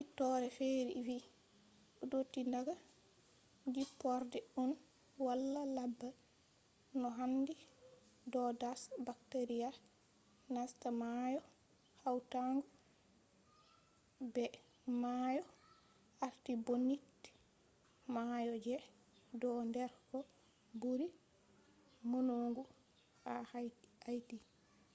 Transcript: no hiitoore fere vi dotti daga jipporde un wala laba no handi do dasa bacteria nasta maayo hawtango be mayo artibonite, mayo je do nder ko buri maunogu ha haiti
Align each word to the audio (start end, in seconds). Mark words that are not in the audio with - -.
no 0.01 0.05
hiitoore 0.07 0.47
fere 0.57 0.91
vi 1.07 1.15
dotti 2.11 2.41
daga 2.53 2.73
jipporde 3.73 4.39
un 4.61 4.69
wala 5.25 5.61
laba 5.75 6.09
no 6.99 7.07
handi 7.17 7.53
do 8.31 8.41
dasa 8.61 8.91
bacteria 9.07 9.69
nasta 10.53 10.87
maayo 11.01 11.41
hawtango 12.03 12.67
be 14.33 14.45
mayo 15.03 15.43
artibonite, 16.25 17.29
mayo 18.15 18.53
je 18.65 18.75
do 19.41 19.49
nder 19.67 19.91
ko 20.09 20.17
buri 20.81 21.07
maunogu 22.09 22.63
ha 23.25 23.33
haiti 24.05 24.37